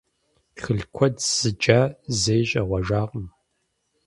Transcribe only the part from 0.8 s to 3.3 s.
куэд зыджа зэи щӀегъуэжакъым.